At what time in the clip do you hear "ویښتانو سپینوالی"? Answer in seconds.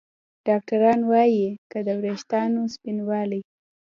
2.03-3.41